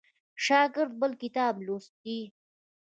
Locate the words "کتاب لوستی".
1.23-2.19